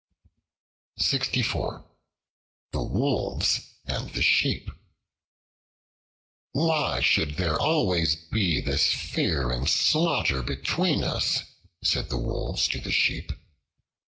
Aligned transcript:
The 0.97 1.85
Wolves 2.81 3.61
and 3.85 4.09
the 4.09 4.23
Sheep 4.23 4.71
"WHY 6.53 7.01
SHOULD 7.01 7.35
there 7.37 7.59
always 7.61 8.15
be 8.15 8.59
this 8.61 8.91
fear 8.95 9.51
and 9.51 9.69
slaughter 9.69 10.41
between 10.41 11.03
us?" 11.03 11.43
said 11.83 12.09
the 12.09 12.17
Wolves 12.17 12.67
to 12.69 12.81
the 12.81 12.91
Sheep. 12.91 13.31